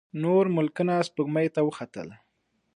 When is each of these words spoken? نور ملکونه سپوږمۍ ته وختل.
نور 0.21 0.43
ملکونه 0.55 0.93
سپوږمۍ 1.07 1.47
ته 1.55 1.61
وختل. 1.67 2.07